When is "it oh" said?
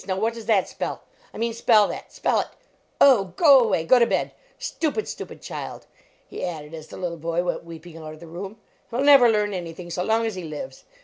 2.39-3.33